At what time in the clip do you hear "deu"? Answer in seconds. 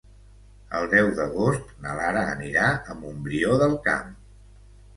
0.93-1.09